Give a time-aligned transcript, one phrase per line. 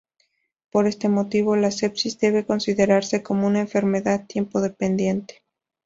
[0.71, 5.43] Por este motivo la sepsis debe considerarse como una enfermedad tiempo-dependiente.